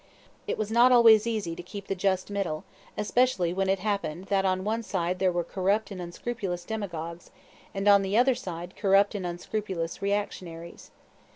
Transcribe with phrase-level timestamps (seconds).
[0.47, 2.63] It was not always easy to keep the just middle,
[2.97, 7.29] especially when it happened that on one side there were corrupt and unscrupulous demagogues,
[7.71, 10.89] and on the other side corrupt and unscrupulous reactionaries.